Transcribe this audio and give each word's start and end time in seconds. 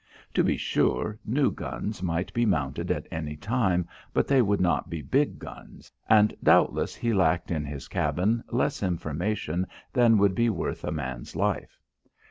To 0.33 0.43
be 0.43 0.57
sure, 0.57 1.19
new 1.25 1.51
guns 1.51 2.01
might 2.01 2.33
be 2.33 2.43
mounted 2.43 2.89
at 2.89 3.05
any 3.11 3.35
time, 3.35 3.87
but 4.13 4.27
they 4.27 4.41
would 4.41 4.59
not 4.59 4.89
be 4.89 5.03
big 5.03 5.37
guns, 5.37 5.91
and 6.09 6.33
doubtless 6.41 6.95
he 6.95 7.13
lacked 7.13 7.51
in 7.51 7.65
his 7.65 7.87
cabin 7.87 8.43
less 8.49 8.81
information 8.81 9.67
than 9.93 10.17
would 10.17 10.33
be 10.33 10.49
worth 10.49 10.83
a 10.83 10.91
man's 10.91 11.35
life. 11.35 11.79